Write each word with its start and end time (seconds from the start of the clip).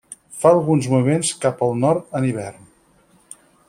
Fa 0.43 0.51
alguns 0.53 0.87
moviments 0.93 1.31
cap 1.45 1.63
al 1.69 1.79
Nord 1.85 2.19
en 2.21 2.29
hivern. 2.31 2.69